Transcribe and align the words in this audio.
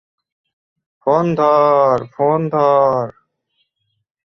Phone 1.01 1.25
ধর, 1.35 1.97
phone 2.15 2.39
ধর। 2.49 3.05